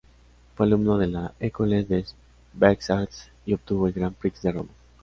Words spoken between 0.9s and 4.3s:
de la École des Beaux-Arts y obtuvo el Gran